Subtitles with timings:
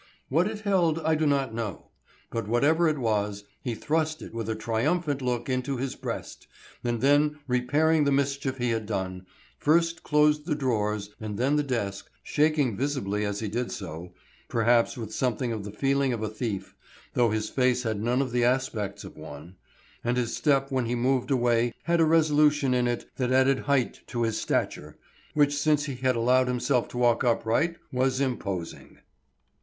[0.29, 1.91] What it held I do not know,
[2.31, 6.47] but whatever it was, he thrust it with a triumphant look into his breast,
[6.83, 9.27] and then repairing the mischief he had done,
[9.59, 14.11] first closed the drawers and then the desk, shaking visibly as he did so,
[14.49, 16.73] perhaps with something of the feeling of a thief,
[17.13, 19.55] though his face had none of the aspects of one,
[20.03, 24.01] and his step when he moved away had a resolution in it that added height
[24.07, 24.97] to his stature,
[25.35, 28.97] which since he had allowed himself to walk upright was imposing.